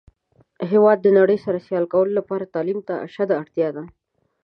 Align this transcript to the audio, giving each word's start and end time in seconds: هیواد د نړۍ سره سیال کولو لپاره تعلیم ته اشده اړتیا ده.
هیواد 0.71 0.97
د 1.01 1.07
نړۍ 1.19 1.37
سره 1.45 1.63
سیال 1.67 1.85
کولو 1.93 2.11
لپاره 2.19 2.51
تعلیم 2.53 2.79
ته 2.87 2.93
اشده 3.05 3.33
اړتیا 3.41 3.69
ده. 3.75 3.83